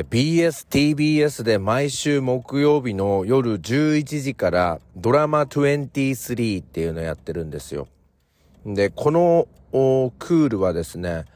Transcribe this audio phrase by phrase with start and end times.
[0.00, 7.88] BS、TBS で毎週木曜日の夜11時からドラマ23っていうのやってるんですよ。
[8.64, 9.46] で、この
[10.18, 11.26] クールはですね、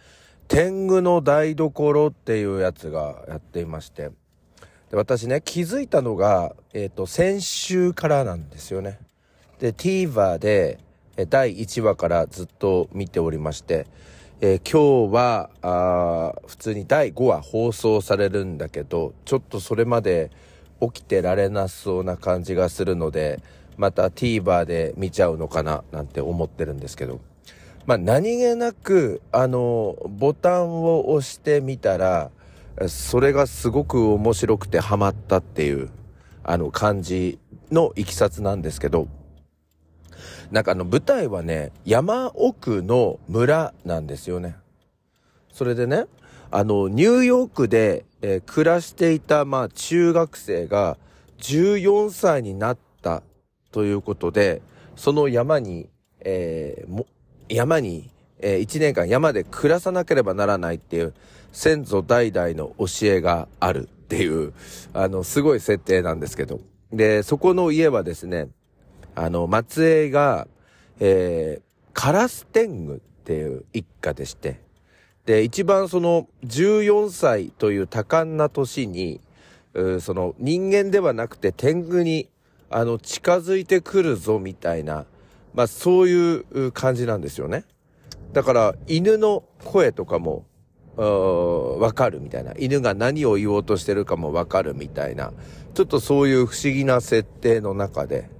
[0.48, 4.10] 天狗の台所っていうやつがやっていまして、
[4.90, 8.98] で私ね、気づいたのが、えっ、ー、と、先週からなんですよね。
[9.58, 10.78] で、TVer で
[11.28, 13.86] 第1話からずっと見ておりまして、
[14.42, 20.30] えー、今日はあ普通に第5話放送されるんだけどちょっとそれまで
[20.82, 23.40] 起きてられなそうな感じがするので
[23.78, 27.20] また TVer で見ちゃうのかななんて思ってるんですけど。
[27.86, 32.30] まあ何気なくあのボタンを押してみたら
[32.88, 35.88] それがすごく面白くてハマったっていう
[36.42, 37.38] あの感じ
[37.70, 39.06] のいきさつなんですけど
[40.50, 44.56] なんかあの舞台はね、山奥の村なんですよね。
[45.52, 46.06] それでね、
[46.50, 50.96] あの、ニューヨークで、えー、暮らしていた、まあ、中学生が
[51.38, 53.22] 14歳になった
[53.72, 54.62] ということで、
[54.96, 55.88] その山に、
[56.20, 57.06] えー、も、
[57.48, 61.14] 山に、えー、1年間山で暮らさなければならないっていう、
[61.52, 64.52] 先祖代々の教えがあるっていう、
[64.92, 66.60] あの、すごい設定なんですけど。
[66.92, 68.48] で、そこの家はですね、
[69.16, 70.46] あの、松江が、
[71.00, 74.60] えー、カラス天狗っていう一家でして、
[75.24, 79.20] で、一番その14歳という多感な年に、
[80.00, 82.30] その人間ではなくて天狗に
[82.70, 85.04] あの近づいてくるぞみたいな、
[85.52, 87.64] まあそういう感じなんですよね。
[88.32, 90.46] だから犬の声とかも
[90.96, 92.52] わかるみたいな。
[92.58, 95.32] 犬が何を言おうとしてるかもわかるみたいな。
[95.74, 98.30] ちょっとそういう不思議な設定の中で、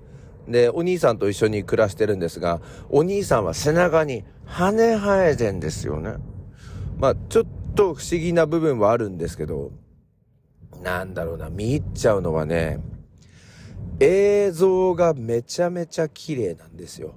[0.48, 6.14] で、お兄さんと一緒に暮らしてるんですが、お兄さんは背中に羽生えてんですよね。
[6.98, 7.44] まあ、ちょっ
[7.74, 9.72] と不思議な部分はあるんですけど、
[10.82, 12.78] なんだろうな、見入っちゃうのはね、
[13.98, 17.14] 映像がめちゃめちゃ綺麗なんですよ。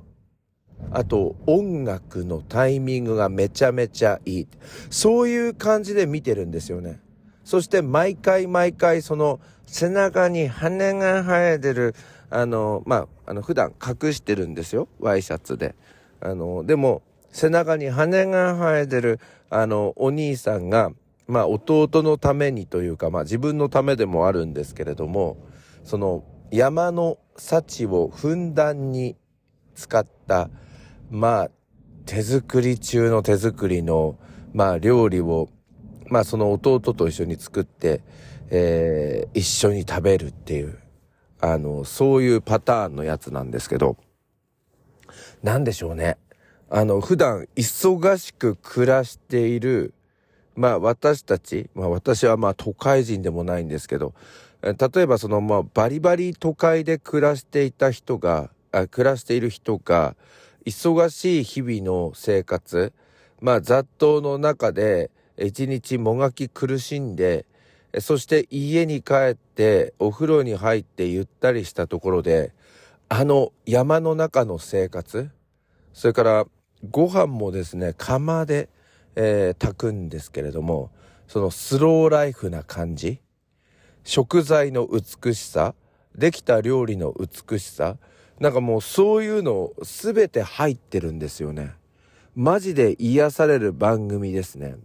[0.91, 4.47] あと、音楽のタイミングがめちゃめちゃいい。
[4.89, 7.01] そういう感じで見てるんですよね。
[7.43, 11.95] そして毎回毎回その背中に羽が生えてる
[12.29, 14.87] あの、まあ、あの、普段隠してるんですよ。
[14.99, 15.75] ワイシャツで。
[16.21, 17.01] あの、でも、
[17.31, 19.19] 背中に羽が生えてる、
[19.49, 20.91] あの、お兄さんが、
[21.27, 25.37] まあ、弟のためにというか、まあ、自分のためでもあるんですけれども、
[25.83, 29.15] その、山の幸をふんだんに
[29.75, 30.49] 使った、
[31.09, 31.51] まあ、
[32.05, 34.17] 手作り中の手作りの、
[34.53, 35.49] まあ、料理を、
[36.07, 38.01] まあ、その弟と一緒に作って、
[38.49, 40.79] えー、一緒に食べるっていう。
[41.41, 43.97] あの、そういうパターンのやつなんですけど、
[45.41, 46.17] なんでしょうね。
[46.69, 49.93] あの、普段忙しく暮らしている、
[50.55, 54.13] まあ私たち、まあ私はまあ都会人でもないんですけど、
[54.61, 60.15] 例えばそのまあバリバリ都会で暮らしていた人が、あ暮らしている人が、
[60.65, 62.91] 忙しい日々の生活、
[63.39, 67.45] まあ雑踏の中で一日もがき苦しんで、
[67.97, 72.53] そして家に帰ってお風呂に入ってゆったりしたところで、
[73.09, 75.31] あの山の中の生活、
[75.93, 76.45] それから
[76.89, 78.69] ご飯もですね、釜で、
[79.15, 80.91] えー、炊くんですけれども、
[81.27, 83.19] そのスローライフな感じ、
[84.03, 85.73] 食材の美しさ、
[86.15, 87.97] できた料理の美しさ、
[88.39, 91.73] なんかもうそういうの全て入ってるんですよね。
[92.35, 94.77] マジで癒される番組ですね。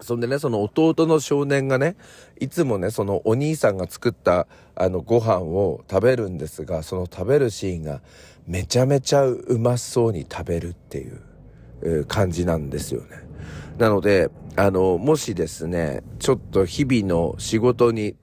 [0.00, 1.96] そんでね、その弟の少年がね、
[2.40, 8.00] いつもね、そのお兄さんが作ったあのご飯を食べるんですが、その食べるシーンが
[8.46, 11.08] めちゃめちゃうまそうに食べるってい
[11.82, 13.08] う感じなんですよね。
[13.78, 18.16] なので、あの、もしですね、ちょっと日々の仕事に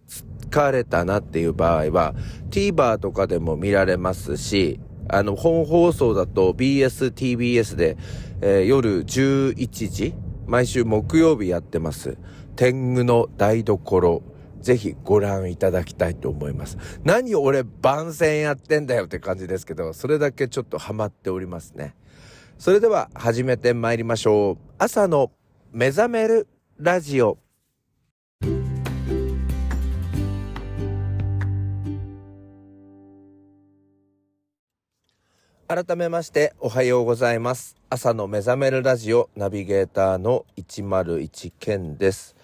[0.50, 2.14] 疲れたなっていう場合は、
[2.50, 7.98] TVer とかでも見られますし、あの、本放送だと BS、TBS で、
[8.42, 10.14] えー、夜11時
[10.48, 12.18] 毎週木曜日やってます。
[12.56, 14.24] 天狗の台所。
[14.62, 16.80] ぜひご覧いただきたいと思います。
[17.04, 21.94] 何俺番宣やってんだよって感じですけど、それだけちょっとハマっておりますね。
[22.58, 24.58] それでは始めて参りましょう。
[24.80, 25.32] 朝の
[25.72, 26.48] 目覚める
[26.80, 27.38] ラジオ。
[35.68, 37.76] 改めましておはようございます。
[37.90, 42.36] 朝の目覚めるラジオナビゲーターの101健です。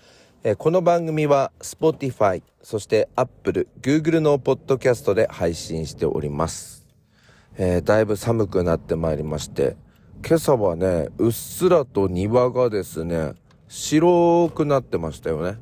[0.43, 6.87] えこの番組は Spotify、そして Apple、Google のポッドキャストで配信しております。
[7.57, 9.77] えー、だいぶ寒くなってまいりまして、
[10.25, 13.33] 今朝はね、うっすらと庭がですね、
[13.67, 15.59] 白くなってましたよね。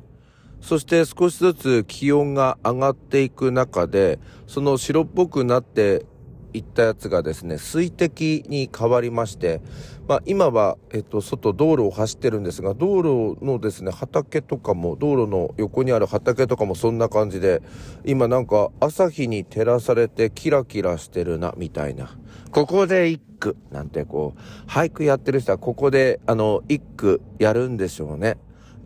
[0.62, 6.06] そして少しずつ気温が上がっていく中で、その白っぽくなって
[6.52, 9.60] いったやつがですね、水滴に変わりまして、
[10.08, 17.62] まあ今は、えっと、外道路を走ってるんですが、道路のですね、畑とかも、道路の横にある畑とかもそんな感じで、
[18.04, 22.16] 今なんか朝日に照らされてキラキラしてるな、みたいな。
[22.50, 28.38] ここで一句、なんてこう、俳句やってる人はここで、あの、一句やるんでしょうね。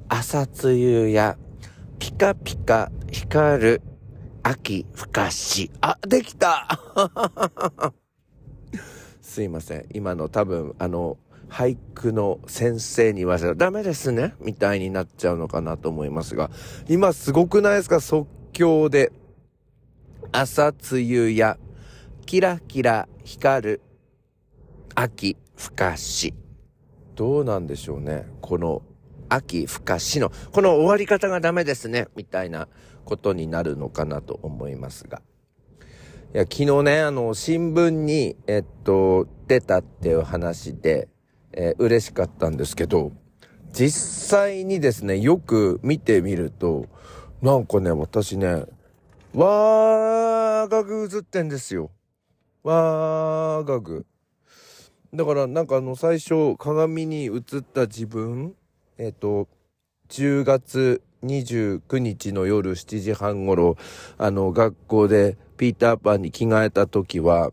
[0.09, 1.39] 朝露や
[1.99, 3.83] ピカピカ光る
[4.45, 5.71] 秋深し。
[5.81, 6.69] あ、できた
[9.23, 9.87] すいません。
[9.95, 11.17] 今の多分、あの、
[11.49, 16.51] 俳句の先生に言わせたらダメですねみたいになっちゃうのかなと思いますが、
[16.89, 18.01] 今すごくないですか？
[18.01, 19.13] 即興で。
[20.33, 21.59] 朝露や
[22.27, 23.81] キラキラ光る
[24.95, 26.35] 秋深し。
[27.15, 28.83] どうなんでしょうねこの
[29.29, 32.69] 秋深しの、この終わり方がダメですね、みたいな
[33.05, 35.23] ことになるのかなと思いますが。
[36.35, 41.09] いや、昨日ね、あの、新聞に、えっと、出たっていう話で、
[41.53, 43.13] えー、嬉しかったんですけど、
[43.73, 46.87] 実際にですね、よく見てみると、
[47.43, 48.65] なんかね、私ね、
[49.35, 51.91] わーがぐ映ってんですよ。
[52.63, 54.07] わーがぐ。
[55.13, 58.57] だからなんかあの最初鏡に映った自分
[58.97, 59.49] えっ、と、
[60.09, 63.77] 10月29日の夜7時半頃、
[64.19, 67.53] あの、学校でピーターパンに着替えた時は、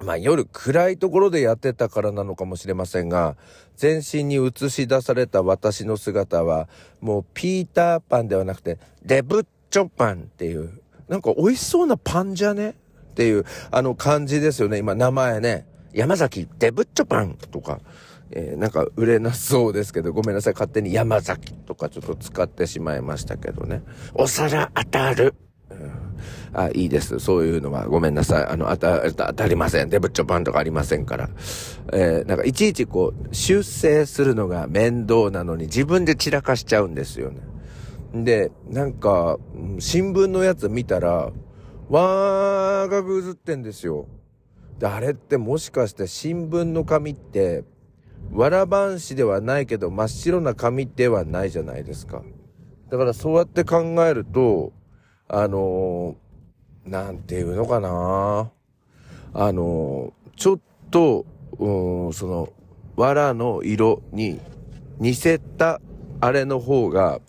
[0.00, 3.36] まあ夜暗いところでやってたからなのかもしれませんが、
[3.76, 6.68] 全身に映し出された私の姿は、
[7.00, 14.78] もうピーターパンではなくて、デブッチョパンっていう、なんか美味しそうなパンじゃねっていう、あの感じですよね。
[14.78, 15.66] 今名前ね。
[15.92, 17.80] 山崎デブッチョパンとか。
[18.30, 20.52] えー、なんか売れなそうですけど、ごめんなさい。
[20.52, 23.82] 勝手に山崎とかちょっと使ってしまいましたけどね。
[24.14, 25.34] お皿当たる。
[25.70, 27.18] うん、あ、いいです。
[27.20, 28.46] そういうのはごめんなさい。
[28.46, 29.88] あの、当た、当たりません。
[29.88, 31.30] デブッチョパンとかありませんから。
[31.92, 37.40] えー、なんかいちいちこう、修正するのが面倒なのに自分で散らかしちゃうんですよね。
[38.14, 39.38] で、なんか、
[39.78, 41.30] 新聞のやつ見たら、
[41.88, 44.06] わーがぐずってんですよ。
[44.78, 47.64] で、あれってもしかして新聞の紙って、
[48.32, 52.22] わらばんしではないけど真っ白な紙ではないじゃないですか。
[52.90, 54.72] だからそうやって考えると、
[55.28, 58.50] あのー、なんていうのかな
[59.34, 60.60] あのー、ちょっ
[60.90, 61.26] と、
[61.58, 62.48] うん、その、
[62.96, 64.40] 藁の色に
[64.98, 65.80] 似せた
[66.20, 67.20] あれの方が、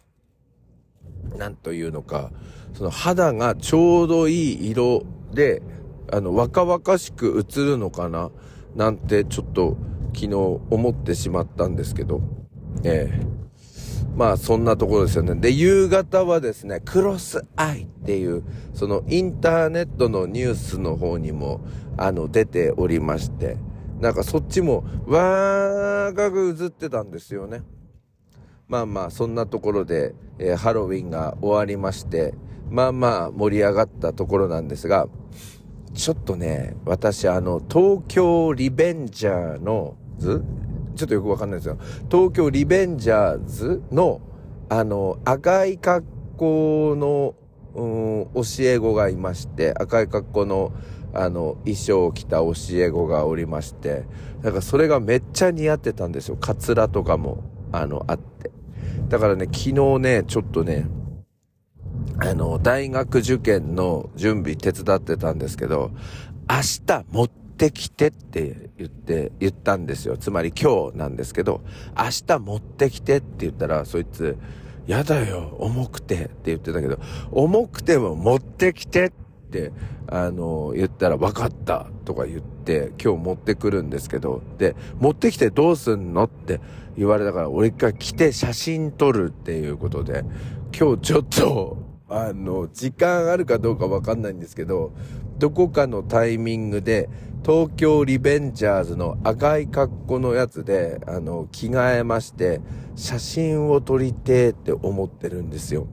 [1.37, 2.31] なんというのか、
[2.73, 5.03] その肌がちょうどいい色
[5.33, 5.61] で、
[6.11, 8.31] あの、若々しく映るのかな
[8.75, 9.77] なんてちょっと
[10.19, 12.19] 昨日思ってしまったんですけど、
[12.83, 13.21] ええ、
[14.17, 15.33] まあそんなところですよね。
[15.35, 18.43] で、夕方はですね、クロスアイっていう、
[18.73, 21.61] そのインターネットのニュースの方にも、
[21.95, 23.55] あの、出ておりまして、
[24.01, 27.61] なんかそっちも、わーがぐ映ってたんですよね。
[28.67, 32.33] まあまあ、そんなところで、えー、ハロウィンが終わりまして、
[32.69, 35.07] まあまあ盛り上がったところなんですが、
[35.93, 40.43] ちょっとね、私あの、東京リベンジャーの図
[40.99, 41.77] ちょっとよくわかんないですよ。
[42.11, 44.19] 東京リベンジャーズの、
[44.67, 47.35] あの、赤い格好の、
[47.73, 50.73] うん、教え子がいまして、赤い格好の、
[51.13, 54.03] あの、衣装を着た教え子がおりまして、
[54.41, 56.35] だからそれがめっちゃ似合ってたんですよ。
[56.35, 58.51] カツラとかも、あの、あって。
[59.07, 60.85] だからね、昨日ね、ちょっとね、
[62.19, 65.91] あの、大学受験の準備手伝ってたんですけど、
[66.49, 70.15] 明日持ってってきてって言って、言ったんですよ。
[70.15, 71.61] つまり今日なんですけど、
[71.97, 74.37] 明日持ってきてって言ったら、そいつ、
[74.87, 76.97] やだよ、重くてって言ってたけど、
[77.31, 79.11] 重くても持ってきてっ
[79.51, 79.73] て、
[80.07, 86.61] あの、言ったら分かったとか言って、今日持ってくるんですけど、で、持ってきてどうすんのって
[86.97, 90.23] 言われたから、俺一回来て写真撮るっていうことで、
[90.77, 94.93] 今日ちょっと、あの、時間あるかどうかわかんないんですけど、
[95.39, 97.09] どこかのタイミングで、
[97.43, 102.59] 東京リベンジャーズの赤い格好のやつで、あの、着替えまして、
[102.95, 105.87] 写真を撮りてーって思ってるんですよ。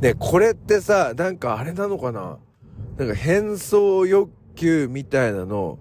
[0.00, 2.38] ね、これってさ、なんかあれなのかな？
[2.98, 5.78] なんか変装欲求みたいなの、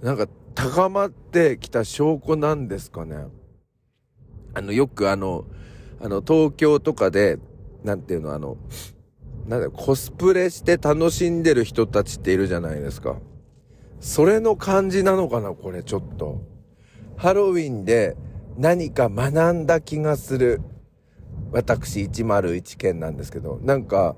[0.00, 3.26] なんか高まってきた証拠なんですかね？
[4.54, 5.44] あの、よくあの、
[6.00, 7.38] あの、東京とかで、
[7.82, 8.56] なんていうの、あの、
[9.46, 13.16] なんだコスプレして楽しんでる人たちっているじゃないですか。
[14.00, 16.40] それの感じなのかな、これちょっと。
[17.16, 18.16] ハロウィンで
[18.56, 20.60] 何か学んだ気がする。
[21.52, 24.16] 私101件なんですけど、なんか、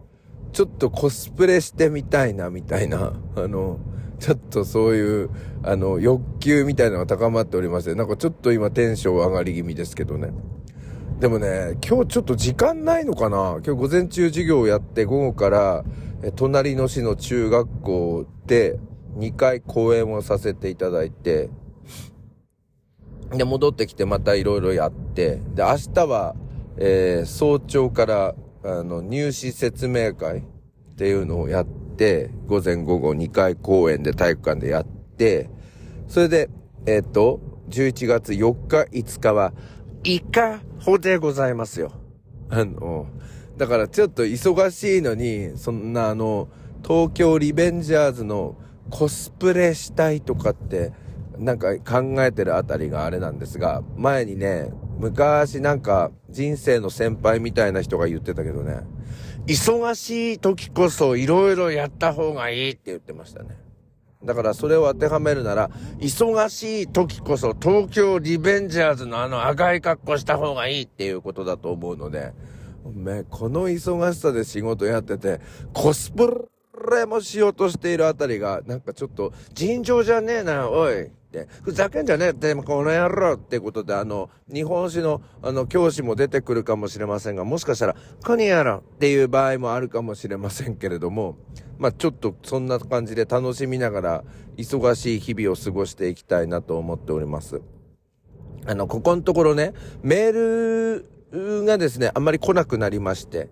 [0.52, 3.80] ちょっとコスプレしてみたいな、みたいな、あの、
[4.18, 5.30] ちょっとそういう、
[5.62, 10.32] あの、欲求みたいなのが高まっておりまして、なんかちょっと今テンション上がり気味ですけどね。
[11.22, 13.60] でもね、今日ちょっと時間ないのかな？
[13.60, 15.84] 今日午前中授業をやって午後から、
[16.34, 18.80] 隣の市の中学校で
[19.18, 21.48] 2回講演をさせていただいて、
[23.30, 26.34] で、戻ってきてまたいろいろやって、で、明日は、
[26.76, 30.42] えー、早朝から、あの、入試説明会っ
[30.96, 35.50] ていうのをやって、午前午後2回公演で体育館でやって、
[36.08, 36.50] それで、
[36.84, 37.38] えっ、ー、と、
[37.68, 39.52] 11月4日、5日は、
[40.02, 41.92] イカホでございますよ。
[42.50, 43.06] あの、
[43.56, 46.48] だからちょっと忙しいのに、そんなあの、
[46.82, 48.56] 東京リベンジャーズの
[48.90, 50.92] コスプレしたいとかって、
[51.38, 58.80] なんか考えてるあたりがあれなんですが、前にね、昔なんか人生の先輩みたいな人が言ってたけどね、
[59.46, 63.61] 忙しい時こそ色々やった方がいいって言ってましたね。
[64.24, 72.32] だからそれを当てはめるなら、忙しい時こそ東京リベンジャーズのあの赤い格好した方がいいっていうことだと思うので、
[72.94, 75.40] め、この忙しさで仕事やってて、
[75.72, 76.48] コスプ
[76.90, 81.10] レもしようとしているあたりが、なんかちょっと尋常じゃねえな、おい。
[81.62, 91.36] ふざけんじゃねえって、この野郎ってことで、あの、日本史の、あの、教師も出てくるかもしれませんが、もしかしたら、こにやろっていう場合もあるかもしれませんけれども、
[91.78, 94.24] まあ、ちょっとそんな感じで楽しみながら、
[94.56, 97.60] 忙しい日々を過ごしていきたいなと思っております。
[98.66, 99.72] あの、ここのところね、
[100.02, 103.48] メールがですね、あんまり来なくなりまして、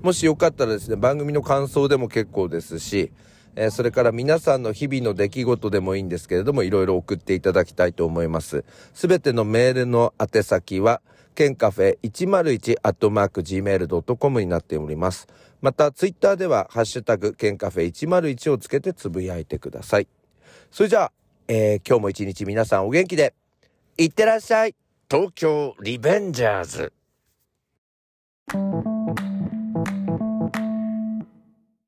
[0.00, 3.12] もしよかったらですね、番組の感想でも結構ですし、
[3.60, 8.64] えそれから皆さんの日々の出来事でもいいんですけれども、いろいろ送っていただきたいと思います。
[8.94, 11.02] すべてのメールの宛先は、
[11.34, 15.26] ケンカフェ 101-gmail.com になっております。
[15.60, 20.06] また、ツイッターでは、ハッシュタグ、ケンカフェ101をつけてつぶやいてください。
[20.70, 21.10] それじゃあ、
[21.48, 23.34] えー、今日も一日皆さんお元気で、
[23.96, 24.76] いってらっしゃい
[25.10, 26.92] 東京リベンジャーズ